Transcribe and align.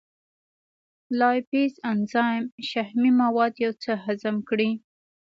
لایپیز 1.19 1.73
انزایم 1.91 2.43
شحمي 2.69 3.11
مواد 3.21 3.53
یو 3.65 3.73
څه 3.83 3.91
هضم 4.05 4.35
کړي. 4.49 4.71